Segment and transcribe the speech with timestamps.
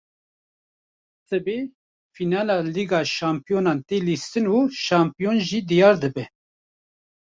[1.27, 1.59] Sibê
[2.15, 6.25] fînala Lîga Şampiyonan tê lîstin û şampiyon jî diyar dibe